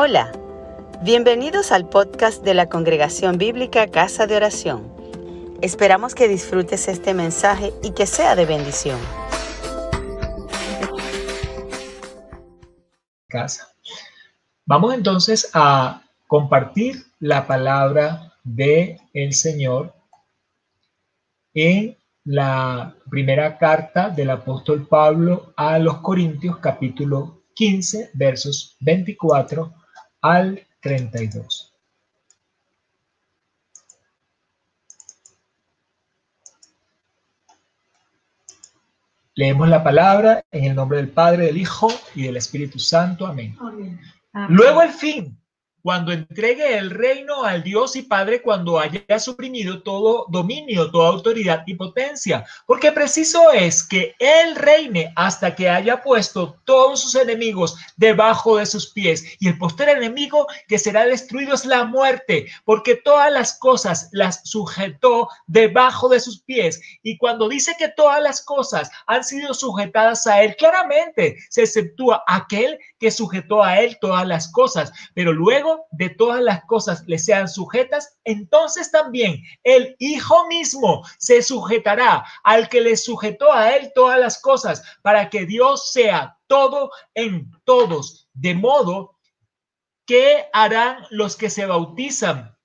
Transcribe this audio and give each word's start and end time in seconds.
Hola, 0.00 0.30
bienvenidos 1.02 1.72
al 1.72 1.88
podcast 1.88 2.44
de 2.44 2.54
la 2.54 2.68
Congregación 2.68 3.36
Bíblica 3.36 3.88
Casa 3.88 4.28
de 4.28 4.36
Oración. 4.36 4.94
Esperamos 5.60 6.14
que 6.14 6.28
disfrutes 6.28 6.86
este 6.86 7.14
mensaje 7.14 7.72
y 7.82 7.90
que 7.90 8.06
sea 8.06 8.36
de 8.36 8.46
bendición. 8.46 8.96
Casa. 13.26 13.72
Vamos 14.66 14.94
entonces 14.94 15.50
a 15.52 16.04
compartir 16.28 17.04
la 17.18 17.48
palabra 17.48 18.34
de 18.44 19.00
el 19.14 19.32
Señor 19.32 19.92
en 21.54 21.98
la 22.22 22.94
primera 23.10 23.58
carta 23.58 24.10
del 24.10 24.30
apóstol 24.30 24.86
Pablo 24.86 25.52
a 25.56 25.76
los 25.80 25.96
Corintios 25.96 26.58
capítulo 26.58 27.42
15 27.56 28.10
versos 28.14 28.76
24 28.78 29.74
al 30.20 30.66
32. 30.80 31.74
Leemos 39.34 39.68
la 39.68 39.84
palabra 39.84 40.44
en 40.50 40.64
el 40.64 40.74
nombre 40.74 40.98
del 40.98 41.10
Padre, 41.10 41.46
del 41.46 41.58
Hijo 41.58 41.88
y 42.14 42.24
del 42.24 42.36
Espíritu 42.36 42.80
Santo. 42.80 43.24
Amén. 43.24 43.56
Amén. 43.60 44.00
Luego 44.48 44.82
el 44.82 44.90
fin 44.90 45.37
cuando 45.82 46.12
entregue 46.12 46.76
el 46.76 46.90
reino 46.90 47.44
al 47.44 47.62
Dios 47.62 47.96
y 47.96 48.02
Padre 48.02 48.42
cuando 48.42 48.78
haya 48.78 49.18
suprimido 49.18 49.82
todo 49.82 50.26
dominio, 50.28 50.90
toda 50.90 51.08
autoridad 51.08 51.62
y 51.66 51.74
potencia. 51.74 52.44
Porque 52.66 52.92
preciso 52.92 53.52
es 53.52 53.82
que 53.82 54.14
Él 54.18 54.56
reine 54.56 55.12
hasta 55.16 55.54
que 55.54 55.68
haya 55.68 56.02
puesto 56.02 56.58
todos 56.64 57.00
sus 57.00 57.14
enemigos 57.14 57.76
debajo 57.96 58.56
de 58.56 58.66
sus 58.66 58.90
pies. 58.90 59.24
Y 59.38 59.48
el 59.48 59.58
posterior 59.58 59.98
enemigo 59.98 60.46
que 60.66 60.78
será 60.78 61.04
destruido 61.04 61.54
es 61.54 61.64
la 61.64 61.84
muerte, 61.84 62.46
porque 62.64 62.96
todas 62.96 63.32
las 63.32 63.58
cosas 63.58 64.08
las 64.12 64.40
sujetó 64.44 65.28
debajo 65.46 66.08
de 66.08 66.20
sus 66.20 66.42
pies. 66.42 66.80
Y 67.02 67.18
cuando 67.18 67.48
dice 67.48 67.74
que 67.78 67.88
todas 67.88 68.22
las 68.22 68.42
cosas 68.42 68.90
han 69.06 69.24
sido 69.24 69.54
sujetadas 69.54 70.26
a 70.26 70.42
Él, 70.42 70.56
claramente 70.56 71.36
se 71.50 71.62
exceptúa 71.62 72.22
aquel 72.26 72.78
que 72.98 73.10
sujetó 73.10 73.62
a 73.62 73.80
Él 73.80 73.98
todas 74.00 74.26
las 74.26 74.50
cosas. 74.50 74.92
Pero 75.14 75.32
luego 75.32 75.67
de 75.90 76.10
todas 76.10 76.40
las 76.42 76.64
cosas 76.64 77.04
le 77.06 77.18
sean 77.18 77.48
sujetas, 77.48 78.18
entonces 78.24 78.90
también 78.90 79.42
el 79.64 79.96
Hijo 79.98 80.46
mismo 80.46 81.02
se 81.18 81.42
sujetará 81.42 82.24
al 82.44 82.68
que 82.68 82.80
le 82.80 82.96
sujetó 82.96 83.52
a 83.52 83.70
él 83.76 83.92
todas 83.94 84.18
las 84.18 84.40
cosas, 84.40 84.82
para 85.02 85.30
que 85.30 85.46
Dios 85.46 85.92
sea 85.92 86.38
todo 86.46 86.90
en 87.14 87.50
todos. 87.64 88.28
De 88.34 88.54
modo 88.54 89.16
que 90.06 90.46
harán 90.52 91.04
los 91.10 91.36
que 91.36 91.50
se 91.50 91.66
bautizan 91.66 92.56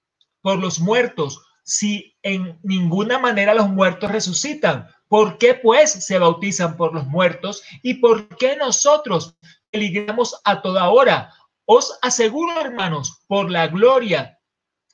por 0.41 0.59
los 0.59 0.79
muertos 0.79 1.41
si 1.63 2.15
en 2.21 2.59
ninguna 2.63 3.19
manera 3.19 3.53
los 3.53 3.69
muertos 3.69 4.11
resucitan? 4.11 4.88
¿Por 5.07 5.38
qué 5.38 5.53
pues 5.53 5.91
se 5.91 6.19
bautizan 6.19 6.77
por 6.77 6.93
los 6.93 7.05
muertos? 7.07 7.63
¿Y 7.81 7.95
por 7.95 8.27
qué 8.38 8.55
nosotros 8.55 9.35
peligramos 9.71 10.39
a 10.43 10.61
toda 10.61 10.89
hora? 10.89 11.33
Os 11.66 11.97
aseguro, 12.02 12.59
hermanos, 12.59 13.23
por 13.28 13.50
la 13.50 13.67
gloria 13.67 14.39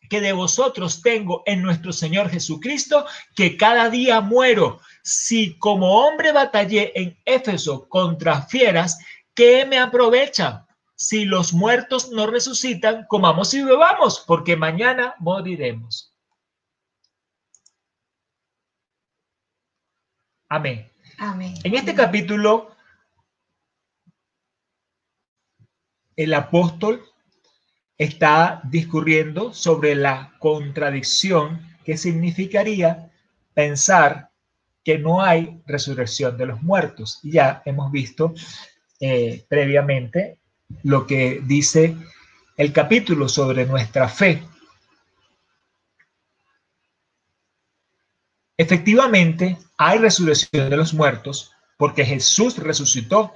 que 0.09 0.22
de 0.22 0.34
vosotros 0.34 1.02
tengo 1.02 1.44
en 1.45 1.62
nuestro 1.62 1.94
Señor 1.94 2.30
Jesucristo, 2.30 3.06
que 3.36 3.56
cada 3.58 3.89
día 3.89 4.22
muero. 4.22 4.81
Si 5.03 5.58
como 5.59 6.06
hombre 6.06 6.31
batallé 6.31 6.92
en 7.00 7.17
Éfeso 7.25 7.88
contra 7.88 8.42
fieras, 8.42 8.97
¿qué 9.36 9.66
me 9.66 9.80
aprovecha? 9.80 10.66
Si 10.95 11.25
los 11.25 11.53
muertos 11.53 12.09
no 12.12 12.28
resucitan, 12.28 13.06
comamos 13.08 13.53
y 13.53 13.64
bebamos, 13.64 14.23
porque 14.28 14.58
mañana 14.58 15.16
moriremos. 15.20 16.14
Amén. 20.50 20.91
Amén. 21.19 21.53
En 21.63 21.75
este 21.75 21.94
capítulo 21.94 22.69
el 26.19 26.34
apóstol 26.34 27.02
está 27.97 28.59
discurriendo 28.66 29.53
sobre 29.53 29.96
la 29.96 30.34
contradicción 30.40 31.66
que 31.85 31.97
significaría 31.97 33.09
pensar 33.53 34.29
que 34.84 34.97
no 34.97 35.22
hay 35.22 35.62
resurrección 35.66 36.38
de 36.38 36.47
los 36.47 36.62
muertos. 36.62 37.22
Y 37.24 37.31
ya 37.31 37.62
hemos 37.63 37.90
visto 37.94 38.34
eh, 39.00 39.46
previamente 39.47 40.40
lo 40.84 41.08
que 41.08 41.40
dice 41.41 41.96
el 42.58 42.74
capítulo 42.74 43.29
sobre 43.29 43.66
nuestra 43.66 44.09
fe. 44.09 44.44
Efectivamente, 48.58 49.58
hay 49.78 50.00
resurrección 50.00 50.69
de 50.69 50.75
los 50.75 50.94
muertos 50.94 51.53
porque 51.78 52.03
Jesús 52.03 52.58
resucitó 52.58 53.31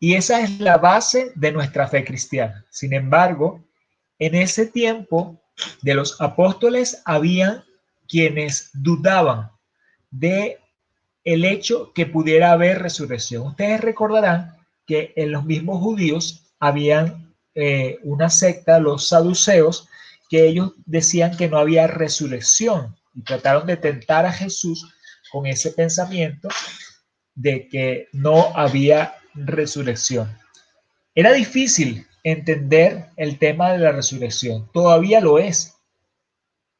y 0.00 0.14
esa 0.14 0.40
es 0.40 0.60
la 0.60 0.78
base 0.78 1.32
de 1.34 1.52
nuestra 1.52 1.88
fe 1.88 2.04
cristiana. 2.04 2.64
Sin 2.70 2.92
embargo, 2.92 3.64
en 4.18 4.34
ese 4.34 4.66
tiempo 4.66 5.40
de 5.82 5.94
los 5.94 6.20
apóstoles 6.20 7.02
había 7.04 7.64
quienes 8.06 8.70
dudaban 8.72 9.50
de 10.10 10.58
el 11.24 11.44
hecho 11.44 11.92
que 11.92 12.06
pudiera 12.06 12.52
haber 12.52 12.80
resurrección. 12.80 13.48
Ustedes 13.48 13.80
recordarán 13.80 14.56
que 14.86 15.12
en 15.16 15.32
los 15.32 15.44
mismos 15.44 15.80
judíos 15.82 16.54
habían 16.58 17.34
eh, 17.54 17.98
una 18.02 18.30
secta, 18.30 18.78
los 18.78 19.08
saduceos, 19.08 19.88
que 20.30 20.46
ellos 20.46 20.72
decían 20.86 21.36
que 21.36 21.48
no 21.48 21.58
había 21.58 21.86
resurrección 21.86 22.96
y 23.14 23.22
trataron 23.22 23.66
de 23.66 23.76
tentar 23.76 24.26
a 24.26 24.32
Jesús 24.32 24.94
con 25.30 25.46
ese 25.46 25.72
pensamiento 25.72 26.48
de 27.34 27.68
que 27.68 28.08
no 28.12 28.56
había 28.56 29.14
resurrección. 29.46 30.36
Era 31.14 31.32
difícil 31.32 32.06
entender 32.22 33.06
el 33.16 33.38
tema 33.38 33.72
de 33.72 33.78
la 33.78 33.92
resurrección, 33.92 34.70
todavía 34.72 35.20
lo 35.20 35.38
es. 35.38 35.74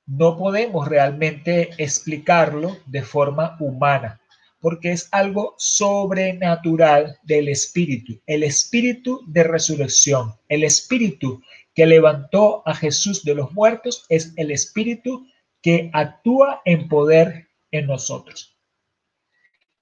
No 0.06 0.36
podemos 0.36 0.88
realmente 0.88 1.70
explicarlo 1.78 2.76
de 2.86 3.02
forma 3.02 3.56
humana, 3.60 4.20
porque 4.60 4.92
es 4.92 5.08
algo 5.12 5.54
sobrenatural 5.58 7.18
del 7.22 7.48
espíritu, 7.48 8.20
el 8.26 8.42
espíritu 8.42 9.22
de 9.26 9.44
resurrección, 9.44 10.34
el 10.48 10.64
espíritu 10.64 11.42
que 11.74 11.86
levantó 11.86 12.62
a 12.66 12.74
Jesús 12.74 13.22
de 13.22 13.34
los 13.34 13.52
muertos 13.52 14.04
es 14.08 14.32
el 14.36 14.50
espíritu 14.50 15.26
que 15.62 15.90
actúa 15.92 16.60
en 16.64 16.88
poder 16.88 17.48
en 17.70 17.86
nosotros. 17.86 18.56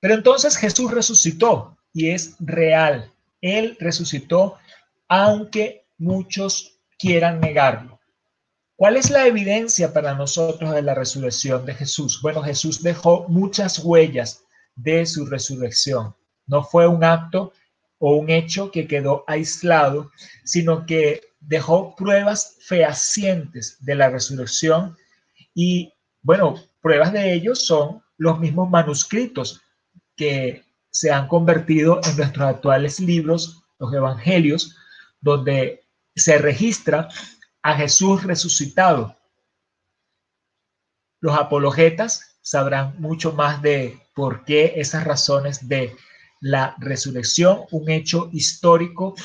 Pero 0.00 0.14
entonces 0.14 0.56
Jesús 0.56 0.90
resucitó, 0.90 1.75
y 1.96 2.10
es 2.10 2.36
real. 2.40 3.10
Él 3.40 3.74
resucitó 3.80 4.58
aunque 5.08 5.86
muchos 5.96 6.78
quieran 6.98 7.40
negarlo. 7.40 7.98
¿Cuál 8.76 8.98
es 8.98 9.08
la 9.08 9.26
evidencia 9.26 9.94
para 9.94 10.14
nosotros 10.14 10.74
de 10.74 10.82
la 10.82 10.94
resurrección 10.94 11.64
de 11.64 11.72
Jesús? 11.72 12.20
Bueno, 12.20 12.42
Jesús 12.42 12.82
dejó 12.82 13.26
muchas 13.28 13.78
huellas 13.78 14.44
de 14.74 15.06
su 15.06 15.24
resurrección. 15.24 16.14
No 16.46 16.62
fue 16.62 16.86
un 16.86 17.02
acto 17.02 17.54
o 17.98 18.16
un 18.16 18.28
hecho 18.28 18.70
que 18.70 18.86
quedó 18.86 19.24
aislado, 19.26 20.10
sino 20.44 20.84
que 20.84 21.22
dejó 21.40 21.96
pruebas 21.96 22.58
fehacientes 22.60 23.78
de 23.80 23.94
la 23.94 24.10
resurrección 24.10 24.98
y, 25.54 25.94
bueno, 26.20 26.56
pruebas 26.82 27.14
de 27.14 27.32
ellos 27.32 27.64
son 27.64 28.02
los 28.18 28.38
mismos 28.38 28.68
manuscritos 28.68 29.62
que 30.14 30.65
se 30.96 31.10
han 31.10 31.28
convertido 31.28 32.00
en 32.02 32.16
nuestros 32.16 32.46
actuales 32.46 33.00
libros, 33.00 33.62
los 33.78 33.92
evangelios, 33.92 34.78
donde 35.20 35.84
se 36.14 36.38
registra 36.38 37.08
a 37.60 37.76
Jesús 37.76 38.24
resucitado. 38.24 39.14
Los 41.20 41.36
apologetas 41.36 42.38
sabrán 42.40 42.98
mucho 42.98 43.32
más 43.32 43.60
de 43.60 44.00
por 44.14 44.46
qué 44.46 44.72
esas 44.76 45.04
razones 45.04 45.68
de 45.68 45.94
la 46.40 46.74
resurrección, 46.78 47.64
un 47.72 47.90
hecho 47.90 48.30
histórico 48.32 49.16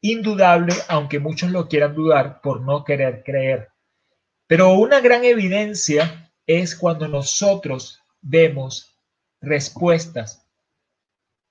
indudable, 0.00 0.74
aunque 0.86 1.18
muchos 1.18 1.50
lo 1.50 1.66
quieran 1.66 1.96
dudar 1.96 2.40
por 2.40 2.60
no 2.60 2.84
querer 2.84 3.24
creer. 3.24 3.70
Pero 4.46 4.74
una 4.74 5.00
gran 5.00 5.24
evidencia 5.24 6.32
es 6.46 6.76
cuando 6.76 7.08
nosotros 7.08 8.00
vemos 8.20 8.96
respuestas 9.40 10.43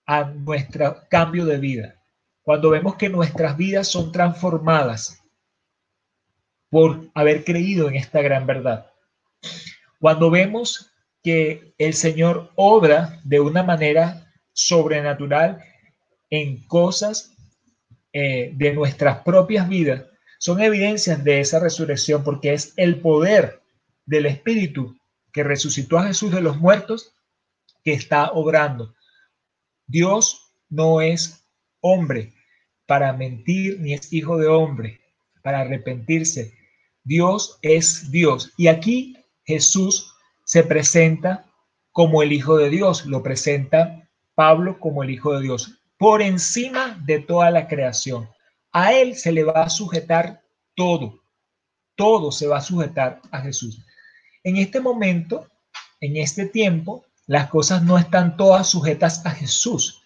a 0.06 0.26
nuestro 0.26 1.04
cambio 1.10 1.46
de 1.46 1.58
vida, 1.58 1.96
cuando 2.42 2.70
vemos 2.70 2.96
que 2.96 3.10
nuestras 3.10 3.56
vidas 3.58 3.88
son 3.88 4.12
transformadas 4.12 5.24
por 6.70 7.10
haber 7.14 7.44
creído 7.44 7.88
en 7.88 7.96
esta 7.96 8.22
gran 8.22 8.46
verdad, 8.46 8.92
cuando 10.00 10.30
vemos 10.30 10.92
que 11.24 11.74
el 11.78 11.94
Señor 11.94 12.52
obra 12.56 13.22
de 13.24 13.40
una 13.40 13.64
manera 13.64 14.32
sobrenatural 14.52 15.64
en 16.30 16.64
cosas 16.68 17.34
eh, 18.12 18.52
de 18.56 18.74
nuestras 18.74 19.20
propias 19.20 19.68
vidas, 19.70 20.04
son 20.38 20.62
evidencias 20.62 21.24
de 21.24 21.40
esa 21.40 21.60
resurrección 21.60 22.24
porque 22.24 22.54
es 22.54 22.74
el 22.76 23.00
poder 23.00 23.62
del 24.06 24.26
Espíritu 24.26 24.98
que 25.32 25.44
resucitó 25.44 25.98
a 25.98 26.08
Jesús 26.08 26.34
de 26.34 26.42
los 26.42 26.58
muertos 26.58 27.14
que 27.84 27.94
está 27.94 28.32
obrando. 28.32 28.94
Dios 29.88 30.54
no 30.70 31.02
es 31.02 31.46
hombre 31.82 32.34
para 32.86 33.14
mentir, 33.14 33.80
ni 33.80 33.94
es 33.94 34.12
hijo 34.12 34.38
de 34.38 34.48
hombre 34.48 35.02
para 35.42 35.62
arrepentirse. 35.62 36.54
Dios 37.04 37.60
es 37.62 38.10
Dios. 38.12 38.52
Y 38.58 38.68
aquí 38.68 39.18
Jesús 39.46 40.14
se 40.46 40.64
presenta 40.64 41.46
como 41.92 42.24
el 42.24 42.32
Hijo 42.32 42.58
de 42.58 42.70
Dios, 42.70 43.06
lo 43.06 43.22
presenta 43.22 44.10
Pablo 44.36 44.80
como 44.80 45.04
el 45.04 45.12
Hijo 45.12 45.34
de 45.34 45.44
Dios, 45.44 45.80
por 45.98 46.22
encima 46.22 47.00
de 47.06 47.20
toda 47.20 47.52
la 47.52 47.68
creación. 47.68 48.28
A 48.72 48.94
Él 48.94 49.16
se 49.16 49.32
le 49.32 49.44
va 49.44 49.64
a 49.64 49.70
sujetar 49.70 50.42
todo, 50.76 51.22
todo 51.96 52.32
se 52.32 52.48
va 52.48 52.58
a 52.58 52.62
sujetar 52.62 53.22
a 53.32 53.42
Jesús. 53.42 53.86
En 54.44 54.58
este 54.58 54.80
momento, 54.80 55.48
en 56.02 56.18
este 56.18 56.48
tiempo, 56.48 57.06
las 57.28 57.50
cosas 57.50 57.84
no 57.84 57.98
están 57.98 58.38
todas 58.38 58.68
sujetas 58.68 59.26
a 59.26 59.32
Jesús. 59.32 60.02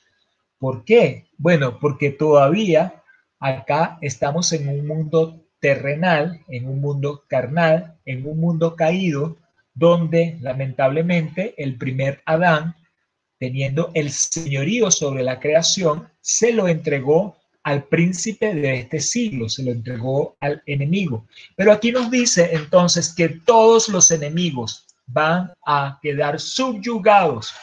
¿Por 0.60 0.86
qué? 0.86 1.26
Bueno, 1.38 1.80
porque 1.80 2.12
todavía 2.12 3.04
acá 3.40 3.98
estamos 4.02 4.52
en 4.54 4.68
un 4.68 4.88
mundo 4.88 5.44
terrenal, 5.60 6.44
en 6.48 6.68
un 6.68 6.82
mundo 6.82 7.24
carnal, 7.28 7.98
en 8.06 8.26
un 8.26 8.40
mundo 8.40 8.76
caído, 8.76 9.38
donde 9.74 10.38
lamentablemente 10.42 11.54
el 11.58 11.78
primer 11.78 12.22
Adán, 12.26 12.76
teniendo 13.40 13.92
el 13.94 14.12
señorío 14.12 14.90
sobre 14.90 15.24
la 15.24 15.40
creación, 15.40 16.10
se 16.22 16.52
lo 16.52 16.68
entregó 16.68 17.38
al 17.62 17.84
príncipe 17.84 18.56
de 18.56 18.80
este 18.80 19.00
siglo, 19.00 19.50
se 19.50 19.64
lo 19.64 19.72
entregó 19.72 20.38
al 20.40 20.64
enemigo. 20.66 21.28
Pero 21.56 21.72
aquí 21.72 21.92
nos 21.92 22.10
dice 22.10 22.50
entonces 22.54 23.14
que 23.14 23.30
todos 23.30 23.90
los 23.90 24.10
enemigos 24.10 24.87
van 25.08 25.54
a 25.66 26.00
quedar 26.02 26.40
subyugados 26.40 27.54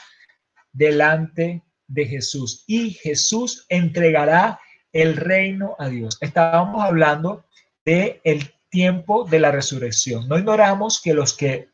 delante 0.73 1.62
de 1.87 2.06
Jesús 2.06 2.64
y 2.67 2.91
Jesús 2.91 3.67
entregará 3.69 4.58
el 4.93 5.17
reino 5.17 5.76
a 5.79 5.88
Dios. 5.88 6.17
Estábamos 6.20 6.82
hablando 6.82 7.44
de 7.85 8.20
el 8.25 8.52
tiempo 8.70 9.25
de 9.25 9.38
la 9.38 9.50
resurrección. 9.50 10.26
No 10.29 10.38
ignoramos 10.38 11.00
que 11.00 11.14
los 11.14 11.35
que 11.35 11.69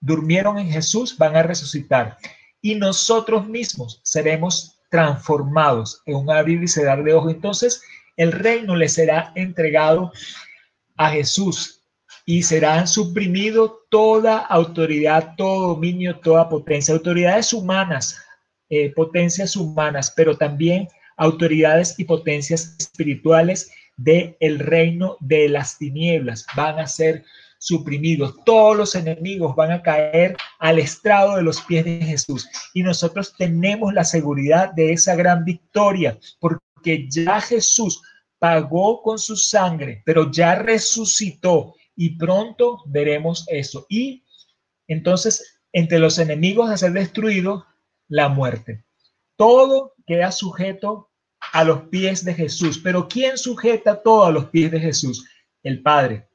durmieron 0.00 0.58
en 0.58 0.70
Jesús 0.70 1.16
van 1.16 1.34
a 1.34 1.42
resucitar 1.42 2.18
y 2.60 2.74
nosotros 2.74 3.46
mismos 3.48 4.00
seremos 4.04 4.78
transformados 4.90 6.02
en 6.06 6.16
un 6.16 6.30
abrir 6.30 6.62
y 6.62 6.68
cerrar 6.68 7.02
de 7.02 7.14
ojos. 7.14 7.32
Entonces, 7.32 7.82
el 8.16 8.32
reino 8.32 8.76
le 8.76 8.88
será 8.88 9.32
entregado 9.34 10.12
a 10.96 11.10
Jesús 11.10 11.83
y 12.26 12.42
serán 12.42 12.88
suprimido 12.88 13.80
toda 13.90 14.38
autoridad, 14.38 15.34
todo 15.36 15.68
dominio, 15.74 16.18
toda 16.20 16.48
potencia, 16.48 16.94
autoridades 16.94 17.52
humanas, 17.52 18.16
eh, 18.70 18.92
potencias 18.94 19.56
humanas, 19.56 20.12
pero 20.16 20.36
también 20.36 20.88
autoridades 21.16 21.98
y 21.98 22.04
potencias 22.04 22.76
espirituales 22.78 23.70
del 23.96 24.36
el 24.40 24.58
reino 24.58 25.16
de 25.20 25.48
las 25.48 25.78
tinieblas 25.78 26.46
van 26.56 26.80
a 26.80 26.86
ser 26.86 27.24
suprimidos. 27.58 28.34
Todos 28.44 28.76
los 28.76 28.94
enemigos 28.94 29.54
van 29.54 29.72
a 29.72 29.82
caer 29.82 30.36
al 30.58 30.78
estrado 30.78 31.36
de 31.36 31.42
los 31.42 31.60
pies 31.62 31.84
de 31.84 32.00
Jesús. 32.02 32.48
Y 32.74 32.82
nosotros 32.82 33.34
tenemos 33.36 33.94
la 33.94 34.04
seguridad 34.04 34.72
de 34.72 34.92
esa 34.92 35.14
gran 35.14 35.44
victoria, 35.44 36.18
porque 36.40 37.06
ya 37.08 37.40
Jesús 37.40 38.02
pagó 38.38 39.02
con 39.02 39.18
su 39.18 39.36
sangre, 39.36 40.02
pero 40.04 40.30
ya 40.30 40.56
resucitó 40.56 41.74
y 41.96 42.16
pronto 42.16 42.82
veremos 42.86 43.44
eso. 43.48 43.86
Y 43.88 44.24
entonces, 44.88 45.60
entre 45.72 45.98
los 45.98 46.18
enemigos 46.18 46.70
a 46.70 46.76
ser 46.76 46.92
destruido, 46.92 47.66
la 48.08 48.28
muerte. 48.28 48.84
Todo 49.36 49.94
queda 50.06 50.30
sujeto 50.30 51.10
a 51.52 51.64
los 51.64 51.82
pies 51.88 52.24
de 52.24 52.34
Jesús. 52.34 52.78
Pero 52.82 53.08
¿quién 53.08 53.38
sujeta 53.38 54.02
todo 54.02 54.24
a 54.24 54.32
los 54.32 54.46
pies 54.46 54.70
de 54.70 54.80
Jesús? 54.80 55.26
El 55.62 55.82
Padre. 55.82 56.28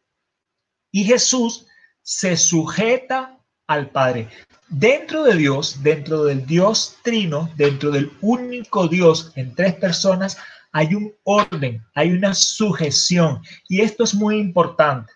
Y 0.92 1.04
Jesús 1.04 1.68
se 2.02 2.36
sujeta 2.38 3.40
al 3.68 3.92
Padre. 3.92 4.30
Dentro 4.68 5.24
de 5.24 5.36
Dios, 5.36 5.84
dentro 5.84 6.24
del 6.24 6.46
Dios 6.46 6.98
trino, 7.04 7.50
dentro 7.56 7.92
del 7.92 8.12
único 8.22 8.88
Dios 8.88 9.32
en 9.36 9.54
tres 9.56 9.76
personas, 9.76 10.38
hay 10.72 10.96
un 10.96 11.14
orden, 11.24 11.84
hay 11.94 12.12
una 12.12 12.34
sujeción. 12.34 13.42
Y 13.68 13.82
esto 13.82 14.04
es 14.04 14.14
muy 14.14 14.38
importante. 14.38 15.12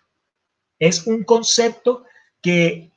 Es 0.84 1.06
un 1.06 1.24
concepto 1.24 2.04
que 2.42 2.90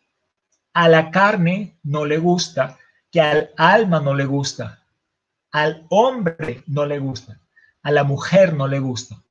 a 0.74 0.90
la 0.90 1.10
carne 1.10 1.78
no 1.84 2.04
le 2.04 2.18
gusta, 2.18 2.78
que 3.10 3.22
al 3.22 3.52
alma 3.56 4.02
no 4.02 4.14
le 4.14 4.26
gusta, 4.26 4.84
al 5.54 5.86
hombre 5.88 6.64
no 6.68 6.86
le 6.86 7.00
gusta, 7.00 7.40
a 7.84 7.92
la 7.92 8.04
mujer 8.04 8.56
no 8.56 8.68
le 8.68 8.80
gusta. 8.80 9.24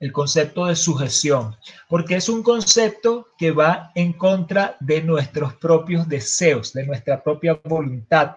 El 0.00 0.10
concepto 0.10 0.66
de 0.66 0.74
sujeción, 0.74 1.56
porque 1.88 2.16
es 2.16 2.28
un 2.28 2.42
concepto 2.42 3.28
que 3.38 3.52
va 3.52 3.92
en 3.94 4.14
contra 4.14 4.76
de 4.80 5.02
nuestros 5.02 5.54
propios 5.54 6.08
deseos, 6.08 6.72
de 6.72 6.84
nuestra 6.84 7.22
propia 7.22 7.60
voluntad, 7.62 8.34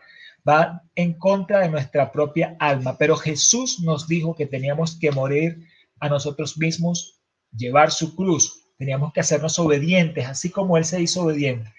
va 0.47 0.83
en 0.93 1.13
contra 1.13 1.61
de 1.61 1.69
nuestra 1.69 2.11
propia 2.11 2.55
alma. 2.59 2.99
Pero 2.99 3.17
Jesús 3.17 3.79
nos 3.79 4.07
dijo 4.07 4.35
que 4.35 4.45
teníamos 4.45 4.95
que 4.95 5.11
morir 5.11 5.67
a 5.99 6.07
nosotros 6.07 6.55
mismos, 6.55 7.19
llevar 7.51 7.89
su 7.89 8.15
cruz, 8.15 8.62
teníamos 8.83 9.13
que 9.13 9.21
hacernos 9.21 9.57
obedientes, 9.59 10.27
así 10.27 10.49
como 10.49 10.75
Él 10.77 10.83
se 10.83 11.01
hizo 11.01 11.23
obediente. 11.23 11.73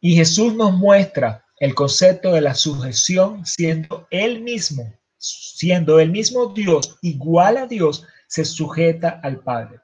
Y 0.00 0.16
Jesús 0.16 0.54
nos 0.54 0.72
muestra 0.72 1.44
el 1.60 1.74
concepto 1.74 2.32
de 2.32 2.40
la 2.40 2.54
sujeción 2.54 3.44
siendo 3.44 4.08
él 4.10 4.40
mismo, 4.40 4.90
siendo 5.18 6.00
el 6.00 6.10
mismo 6.10 6.54
Dios, 6.54 6.96
igual 7.02 7.58
a 7.58 7.66
Dios, 7.66 8.06
se 8.28 8.46
sujeta 8.46 9.20
al 9.22 9.40
Padre. 9.40 9.78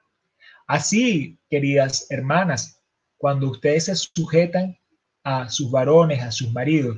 Así, 0.66 1.38
queridas 1.50 2.06
hermanas, 2.08 2.80
cuando 3.18 3.50
ustedes 3.50 3.84
se 3.84 3.94
sujetan 3.94 4.78
a 5.22 5.50
sus 5.50 5.70
varones, 5.70 6.22
a 6.22 6.32
sus 6.32 6.50
maridos, 6.50 6.96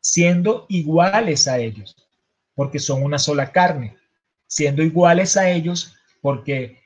siendo 0.00 0.64
iguales 0.70 1.46
a 1.46 1.58
ellos, 1.58 1.94
porque 2.54 2.78
son 2.78 3.02
una 3.02 3.18
sola 3.18 3.52
carne, 3.52 3.98
siendo 4.46 4.82
iguales 4.82 5.36
a 5.36 5.50
ellos, 5.50 5.94
porque 6.22 6.83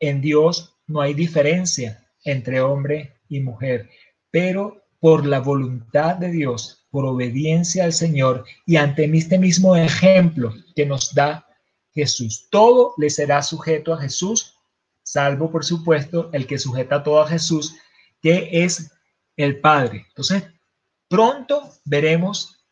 en 0.00 0.20
Dios 0.20 0.76
no 0.86 1.00
hay 1.00 1.14
diferencia 1.14 2.06
entre 2.24 2.60
hombre 2.60 3.14
y 3.28 3.40
mujer, 3.40 3.88
pero 4.30 4.82
por 5.00 5.26
la 5.26 5.40
voluntad 5.40 6.16
de 6.16 6.30
Dios, 6.30 6.86
por 6.90 7.04
obediencia 7.04 7.84
al 7.84 7.92
Señor 7.92 8.44
y 8.66 8.76
ante 8.76 9.04
este 9.16 9.38
mismo 9.38 9.76
ejemplo 9.76 10.54
que 10.74 10.86
nos 10.86 11.14
da 11.14 11.46
Jesús. 11.92 12.48
Todo 12.50 12.94
le 12.96 13.10
será 13.10 13.42
sujeto 13.42 13.92
a 13.92 14.00
Jesús, 14.00 14.54
salvo 15.02 15.50
por 15.50 15.64
supuesto 15.64 16.30
el 16.32 16.46
que 16.46 16.58
sujeta 16.58 17.02
todo 17.02 17.22
a 17.22 17.28
Jesús, 17.28 17.76
que 18.20 18.48
es 18.64 18.90
el 19.36 19.60
Padre. 19.60 20.06
Entonces, 20.08 20.44
pronto 21.08 21.70
veremos 21.84 22.64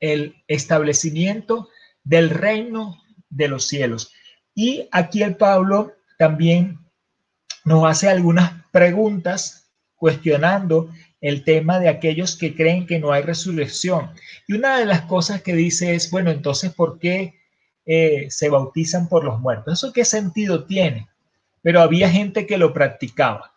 el 0.00 0.42
establecimiento 0.46 1.68
del 2.04 2.30
reino 2.30 3.02
de 3.28 3.48
los 3.48 3.66
cielos. 3.66 4.12
Y 4.54 4.88
aquí 4.92 5.22
el 5.22 5.36
Pablo 5.36 5.92
también 6.18 6.78
nos 7.64 7.84
hace 7.84 8.08
algunas 8.08 8.52
preguntas 8.70 9.70
cuestionando 9.96 10.90
el 11.20 11.44
tema 11.44 11.78
de 11.80 11.88
aquellos 11.88 12.36
que 12.36 12.54
creen 12.54 12.86
que 12.86 12.98
no 12.98 13.12
hay 13.12 13.22
resurrección. 13.22 14.10
Y 14.46 14.54
una 14.54 14.78
de 14.78 14.86
las 14.86 15.02
cosas 15.02 15.42
que 15.42 15.54
dice 15.54 15.94
es, 15.94 16.10
bueno, 16.10 16.30
entonces, 16.30 16.72
¿por 16.72 16.98
qué 16.98 17.34
eh, 17.84 18.26
se 18.30 18.48
bautizan 18.48 19.08
por 19.08 19.24
los 19.24 19.40
muertos? 19.40 19.74
¿Eso 19.74 19.92
qué 19.92 20.04
sentido 20.04 20.64
tiene? 20.64 21.08
Pero 21.62 21.80
había 21.80 22.10
gente 22.10 22.46
que 22.46 22.58
lo 22.58 22.72
practicaba. 22.72 23.52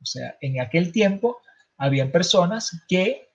O 0.00 0.06
sea, 0.06 0.36
en 0.40 0.60
aquel 0.60 0.92
tiempo 0.92 1.38
habían 1.76 2.10
personas 2.10 2.84
que 2.88 3.28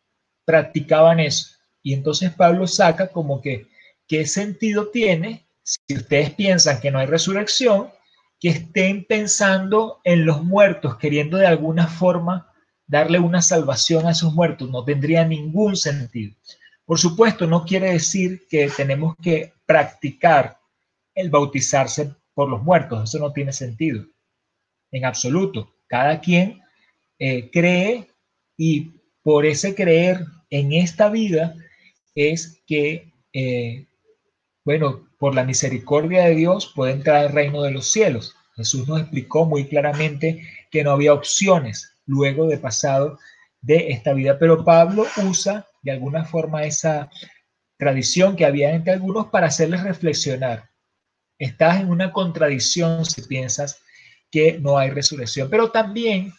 practicaban 0.46 1.20
eso. 1.20 1.58
Y 1.84 1.94
entonces 1.94 2.32
Pablo 2.32 2.68
saca 2.68 3.10
como 3.10 3.42
que, 3.42 3.68
¿qué 4.08 4.26
sentido 4.26 4.88
tiene 4.88 5.46
si 5.64 5.96
ustedes 5.96 6.32
piensan 6.32 6.80
que 6.80 6.92
no 6.92 7.00
hay 7.00 7.08
resurrección? 7.08 7.90
Que 8.42 8.50
estén 8.50 9.06
pensando 9.06 10.02
en 10.04 10.26
los 10.26 10.44
muertos, 10.44 10.98
queriendo 10.98 11.38
de 11.38 11.46
alguna 11.46 11.88
forma 11.88 12.52
darle 12.88 13.20
una 13.20 13.42
salvación 13.42 14.06
a 14.06 14.12
esos 14.12 14.34
muertos 14.34 14.70
no 14.70 14.84
tendría 14.84 15.24
ningún 15.24 15.78
sentido. 15.78 16.36
Por 16.84 17.00
supuesto, 17.00 17.48
no 17.48 17.64
quiere 17.64 17.92
decir 17.92 18.48
que 18.50 18.68
tenemos 18.68 19.16
que 19.22 19.54
practicar 19.66 20.58
el 21.16 21.30
bautizarse 21.30 22.14
por 22.34 22.50
los 22.50 22.64
muertos. 22.64 23.04
Eso 23.04 23.20
no 23.20 23.32
tiene 23.32 23.54
sentido. 23.54 24.06
En 24.92 25.06
absoluto. 25.06 25.74
Cada 25.88 26.20
quien 26.20 26.62
eh, 27.20 27.50
cree 27.52 28.10
y 28.58 28.92
por 29.22 29.46
ese 29.46 29.76
creer 29.76 30.26
en 30.50 30.74
esta 30.74 31.10
vida 31.10 31.56
es 32.16 32.62
que 32.66 33.14
eh, 33.32 33.86
bueno, 34.64 35.08
por 35.18 35.36
la 35.36 35.44
misericordia 35.44 36.26
de 36.26 36.36
Dios 36.36 36.72
puede 36.76 36.94
entrar 36.94 37.18
al 37.18 37.34
reino 37.34 37.62
de 37.62 37.72
los 37.72 37.92
cielos. 37.92 38.36
Jesús 38.56 38.88
nos 38.88 39.02
explicó 39.02 39.46
muy 39.46 39.68
claramente 39.68 40.48
que 40.70 40.84
no 40.84 40.92
había 40.92 41.14
opciones 41.14 41.98
luego 42.06 42.48
de 42.48 42.58
pasado 42.58 43.18
de 43.62 43.92
esta 43.92 44.14
vida, 44.14 44.38
pero 44.40 44.64
Pablo 44.64 45.06
usa 45.24 45.68
de 45.82 45.92
alguna 45.92 46.26
forma 46.26 46.64
esa 46.64 47.10
tradición 47.78 48.36
que 48.36 48.46
había 48.46 48.74
entre 48.74 48.94
algunos 48.94 49.28
para 49.28 49.48
hacerles 49.48 49.84
reflexionar. 49.84 50.70
Estás 51.40 51.82
en 51.82 51.90
una 51.90 52.12
contradicción 52.12 53.06
si 53.06 53.24
piensas 53.24 53.82
que 54.30 54.60
no 54.60 54.78
hay 54.78 54.92
resurrección, 54.92 55.50
pero 55.50 55.72
también 55.72 56.34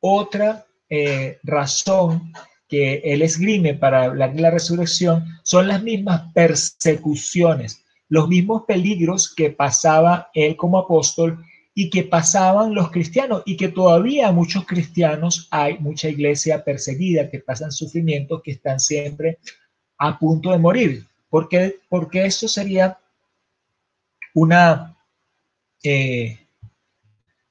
otra 0.00 0.66
eh, 0.88 1.38
razón 1.42 2.32
que 2.68 3.00
él 3.04 3.22
esgrime 3.22 3.74
para 3.74 4.04
hablar 4.04 4.34
de 4.34 4.42
la 4.42 4.50
resurrección 4.50 5.24
son 5.42 5.68
las 5.68 5.82
mismas 5.82 6.32
persecuciones, 6.32 7.84
los 8.08 8.28
mismos 8.28 8.64
peligros 8.66 9.34
que 9.34 9.50
pasaba 9.50 10.30
él 10.34 10.56
como 10.56 10.78
apóstol 10.78 11.44
y 11.74 11.90
que 11.90 12.02
pasaban 12.02 12.74
los 12.74 12.90
cristianos 12.90 13.42
y 13.46 13.56
que 13.56 13.68
todavía 13.68 14.32
muchos 14.32 14.66
cristianos 14.66 15.46
hay, 15.50 15.78
mucha 15.78 16.08
iglesia 16.08 16.64
perseguida, 16.64 17.30
que 17.30 17.38
pasan 17.38 17.70
sufrimientos, 17.70 18.42
que 18.42 18.50
están 18.50 18.80
siempre 18.80 19.38
a 19.96 20.18
punto 20.18 20.50
de 20.50 20.58
morir. 20.58 21.06
Porque, 21.30 21.76
porque 21.88 22.24
esto 22.24 22.48
sería 22.48 22.98
una 24.34 24.96
eh, 25.84 26.38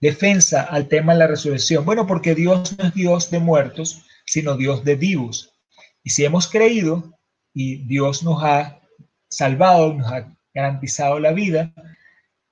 defensa 0.02 0.64
al 0.64 0.88
tema 0.88 1.14
de 1.14 1.20
la 1.20 1.28
resurrección. 1.28 1.86
Bueno, 1.86 2.06
porque 2.06 2.36
Dios 2.36 2.78
no 2.78 2.86
es 2.86 2.94
Dios 2.94 3.32
de 3.32 3.40
muertos, 3.40 4.04
sino 4.28 4.56
Dios 4.56 4.84
de 4.84 4.96
vivos. 4.96 5.58
Y 6.04 6.12
si 6.12 6.24
hemos 6.24 6.48
creído 6.48 7.18
y 7.54 7.78
Dios 7.88 8.22
nos 8.22 8.44
ha 8.44 8.82
salvado, 9.30 9.94
nos 9.94 10.12
ha 10.12 10.38
garantizado 10.54 11.20
la 11.20 11.32
vida, 11.32 11.74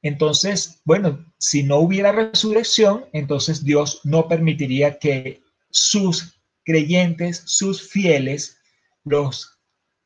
entonces, 0.02 0.82
bueno, 0.86 1.26
si 1.40 1.64
no 1.64 1.78
hubiera 1.78 2.12
resurrección, 2.12 3.06
entonces 3.12 3.64
Dios 3.64 4.02
no 4.04 4.28
permitiría 4.28 5.00
que 5.00 5.42
sus 5.72 6.40
creyentes, 6.64 7.42
sus 7.46 7.90
fieles, 7.90 8.60
los 9.04 9.58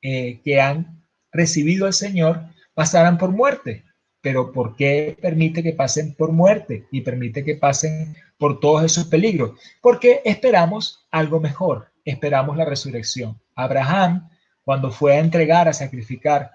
eh, 0.02 0.40
que 0.44 0.62
han 0.62 1.04
recibido 1.34 1.86
al 1.86 1.94
Señor, 1.94 2.44
pasaran 2.74 3.18
por 3.18 3.32
muerte. 3.32 3.84
Pero 4.22 4.52
¿por 4.52 4.76
qué 4.76 5.18
permite 5.22 5.64
que 5.64 5.74
pasen 5.74 6.14
por 6.16 6.32
muerte 6.32 6.88
y 6.92 7.02
permite 7.02 7.44
que 7.44 7.56
pasen 7.56 8.16
por 8.38 8.60
todos 8.60 8.84
esos 8.84 9.06
peligros? 9.06 9.60
Porque 9.82 10.22
esperamos 10.26 11.08
algo 11.12 11.40
mejor, 11.40 11.92
esperamos 12.04 12.58
la 12.58 12.66
resurrección. 12.66 13.40
Abraham, 13.56 14.30
cuando 14.64 14.92
fue 14.92 15.14
a 15.14 15.20
entregar, 15.20 15.68
a 15.68 15.74
sacrificar 15.74 16.52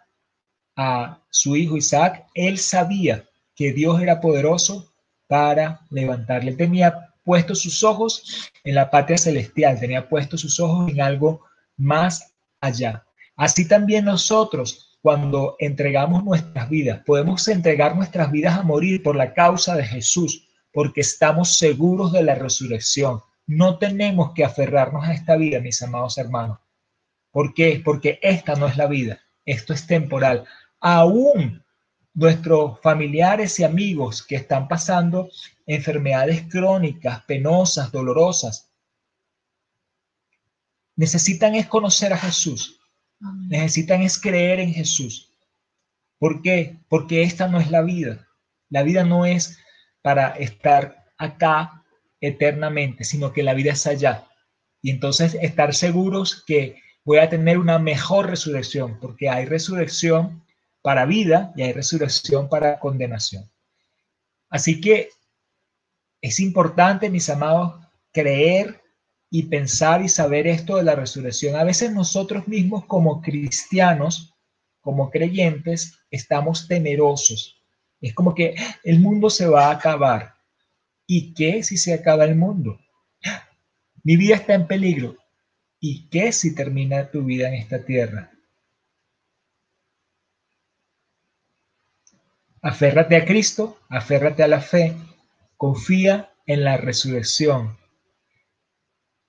a 0.76 1.22
su 1.30 1.56
hijo 1.56 1.76
Isaac, 1.76 2.26
él 2.34 2.58
sabía 2.58 3.24
que 3.54 3.72
Dios 3.72 4.00
era 4.00 4.20
poderoso 4.20 4.92
para 5.26 5.80
levantarle. 5.90 6.52
Tenía 6.52 7.14
puesto 7.24 7.54
sus 7.54 7.82
ojos 7.82 8.50
en 8.64 8.74
la 8.74 8.90
patria 8.90 9.16
celestial, 9.16 9.80
tenía 9.80 10.08
puesto 10.08 10.36
sus 10.36 10.60
ojos 10.60 10.90
en 10.90 11.00
algo 11.00 11.42
más 11.76 12.34
allá. 12.60 13.04
Así 13.36 13.66
también 13.66 14.04
nosotros 14.04 14.83
cuando 15.04 15.56
entregamos 15.58 16.24
nuestras 16.24 16.70
vidas. 16.70 17.02
Podemos 17.04 17.46
entregar 17.48 17.94
nuestras 17.94 18.32
vidas 18.32 18.58
a 18.58 18.62
morir 18.62 19.02
por 19.02 19.16
la 19.16 19.34
causa 19.34 19.76
de 19.76 19.84
Jesús, 19.84 20.48
porque 20.72 21.02
estamos 21.02 21.58
seguros 21.58 22.10
de 22.10 22.22
la 22.22 22.34
resurrección. 22.34 23.20
No 23.46 23.76
tenemos 23.76 24.32
que 24.32 24.46
aferrarnos 24.46 25.04
a 25.04 25.12
esta 25.12 25.36
vida, 25.36 25.60
mis 25.60 25.82
amados 25.82 26.16
hermanos. 26.16 26.58
¿Por 27.30 27.52
qué? 27.52 27.82
Porque 27.84 28.18
esta 28.22 28.54
no 28.54 28.66
es 28.66 28.78
la 28.78 28.86
vida, 28.86 29.20
esto 29.44 29.74
es 29.74 29.86
temporal. 29.86 30.46
Aún 30.80 31.62
nuestros 32.14 32.80
familiares 32.80 33.60
y 33.60 33.64
amigos 33.64 34.22
que 34.22 34.36
están 34.36 34.68
pasando 34.68 35.28
enfermedades 35.66 36.44
crónicas, 36.48 37.22
penosas, 37.24 37.92
dolorosas, 37.92 38.70
necesitan 40.96 41.56
es 41.56 41.66
conocer 41.66 42.14
a 42.14 42.16
Jesús 42.16 42.80
Necesitan 43.48 44.02
es 44.02 44.20
creer 44.20 44.60
en 44.60 44.72
Jesús. 44.72 45.30
¿Por 46.18 46.42
qué? 46.42 46.78
Porque 46.88 47.22
esta 47.22 47.48
no 47.48 47.60
es 47.60 47.70
la 47.70 47.82
vida. 47.82 48.28
La 48.70 48.82
vida 48.82 49.04
no 49.04 49.26
es 49.26 49.58
para 50.02 50.30
estar 50.30 51.06
acá 51.18 51.84
eternamente, 52.20 53.04
sino 53.04 53.32
que 53.32 53.42
la 53.42 53.54
vida 53.54 53.72
es 53.72 53.86
allá. 53.86 54.26
Y 54.82 54.90
entonces 54.90 55.34
estar 55.40 55.74
seguros 55.74 56.44
que 56.46 56.80
voy 57.04 57.18
a 57.18 57.28
tener 57.28 57.58
una 57.58 57.78
mejor 57.78 58.28
resurrección, 58.28 58.98
porque 59.00 59.28
hay 59.28 59.46
resurrección 59.46 60.44
para 60.82 61.06
vida 61.06 61.52
y 61.56 61.62
hay 61.62 61.72
resurrección 61.72 62.48
para 62.48 62.78
condenación. 62.78 63.50
Así 64.50 64.80
que 64.80 65.10
es 66.20 66.40
importante, 66.40 67.10
mis 67.10 67.28
amados, 67.28 67.80
creer 68.12 68.83
y 69.30 69.44
pensar 69.44 70.02
y 70.02 70.08
saber 70.08 70.46
esto 70.46 70.76
de 70.76 70.84
la 70.84 70.94
resurrección. 70.94 71.56
A 71.56 71.64
veces 71.64 71.92
nosotros 71.92 72.46
mismos 72.46 72.84
como 72.86 73.20
cristianos, 73.20 74.34
como 74.80 75.10
creyentes, 75.10 75.98
estamos 76.10 76.68
temerosos. 76.68 77.62
Es 78.00 78.14
como 78.14 78.34
que 78.34 78.54
el 78.84 79.00
mundo 79.00 79.30
se 79.30 79.46
va 79.46 79.68
a 79.68 79.72
acabar. 79.72 80.34
¿Y 81.06 81.34
qué 81.34 81.62
si 81.62 81.76
se 81.76 81.94
acaba 81.94 82.24
el 82.24 82.36
mundo? 82.36 82.78
Mi 84.02 84.16
vida 84.16 84.36
está 84.36 84.54
en 84.54 84.66
peligro. 84.66 85.16
¿Y 85.80 86.08
qué 86.08 86.32
si 86.32 86.54
termina 86.54 87.10
tu 87.10 87.24
vida 87.24 87.48
en 87.48 87.54
esta 87.54 87.84
tierra? 87.84 88.30
Aférrate 92.62 93.16
a 93.16 93.24
Cristo, 93.26 93.78
aférrate 93.90 94.42
a 94.42 94.48
la 94.48 94.60
fe, 94.60 94.96
confía 95.58 96.32
en 96.46 96.64
la 96.64 96.78
resurrección, 96.78 97.76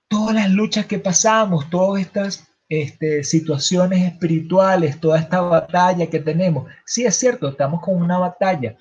todas 0.08 0.34
las 0.34 0.50
luchas 0.50 0.86
que 0.86 0.98
pasamos, 0.98 1.68
todas 1.70 2.02
estas 2.02 2.48
este, 2.68 3.22
situaciones 3.22 4.02
espirituales, 4.12 5.00
toda 5.00 5.20
esta 5.20 5.40
batalla 5.40 6.08
que 6.08 6.20
tenemos. 6.20 6.68
Sí, 6.84 7.04
es 7.04 7.16
cierto, 7.16 7.48
estamos 7.48 7.80
con 7.80 8.00
una 8.00 8.18
batalla. 8.18 8.76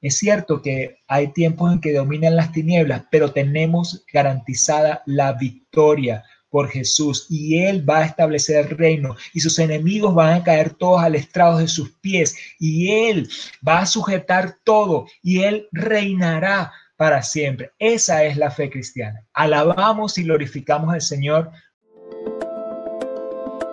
Es 0.00 0.18
cierto 0.18 0.60
que 0.60 0.98
hay 1.06 1.28
tiempos 1.28 1.72
en 1.72 1.80
que 1.80 1.92
dominan 1.92 2.34
las 2.34 2.50
tinieblas, 2.50 3.04
pero 3.10 3.32
tenemos 3.32 4.04
garantizada 4.12 5.02
la 5.06 5.32
victoria 5.34 6.24
por 6.50 6.68
Jesús 6.68 7.26
y 7.30 7.58
Él 7.58 7.88
va 7.88 8.00
a 8.00 8.04
establecer 8.04 8.66
el 8.66 8.76
reino 8.76 9.16
y 9.32 9.40
sus 9.40 9.58
enemigos 9.58 10.14
van 10.14 10.34
a 10.34 10.44
caer 10.44 10.70
todos 10.70 11.02
al 11.02 11.14
estrado 11.14 11.58
de 11.58 11.66
sus 11.66 11.92
pies 11.92 12.36
y 12.58 12.90
Él 12.90 13.28
va 13.66 13.78
a 13.78 13.86
sujetar 13.86 14.58
todo 14.62 15.06
y 15.22 15.42
Él 15.42 15.66
reinará 15.72 16.72
para 17.02 17.20
siempre. 17.20 17.72
Esa 17.80 18.22
es 18.22 18.36
la 18.36 18.52
fe 18.52 18.70
cristiana. 18.70 19.26
Alabamos 19.32 20.16
y 20.18 20.22
glorificamos 20.22 20.94
al 20.94 21.00
Señor. 21.00 21.50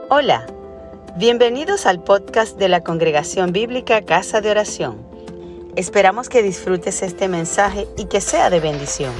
Hola, 0.09 0.47
bienvenidos 1.15 1.85
al 1.85 2.03
podcast 2.03 2.57
de 2.57 2.69
la 2.69 2.81
Congregación 2.81 3.51
Bíblica 3.51 4.03
Casa 4.03 4.41
de 4.41 4.49
Oración. 4.49 5.07
Esperamos 5.75 6.27
que 6.27 6.41
disfrutes 6.41 7.03
este 7.03 7.27
mensaje 7.27 7.85
y 7.99 8.05
que 8.05 8.19
sea 8.19 8.49
de 8.49 8.61
bendición. 8.61 9.13